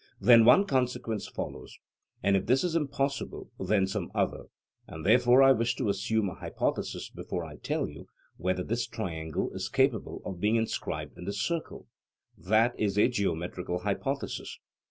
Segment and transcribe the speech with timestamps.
[0.19, 1.77] then one consequence follows,
[2.23, 4.45] and if this is impossible then some other;
[4.87, 9.51] and therefore I wish to assume a hypothesis before I tell you whether this triangle
[9.53, 11.85] is capable of being inscribed in the circle':
[12.35, 14.57] that is a geometrical hypothesis.